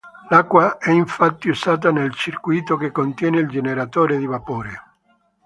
L'acqua 0.29 0.79
è 0.79 0.89
infatti 0.89 1.47
usata 1.47 1.91
nel 1.91 2.11
circuito 2.15 2.75
che 2.75 2.91
contiene 2.91 3.37
il 3.37 3.47
generatore 3.47 4.17
di 4.17 4.25
vapore. 4.25 4.75